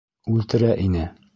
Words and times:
Үлтерә 0.37 0.71
ине! 0.87 1.05